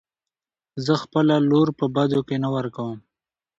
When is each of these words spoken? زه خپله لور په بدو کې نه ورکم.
زه 0.85 0.93
خپله 1.03 1.35
لور 1.49 1.67
په 1.79 1.85
بدو 1.95 2.19
کې 2.27 2.35
نه 2.43 2.49
ورکم. 2.55 2.95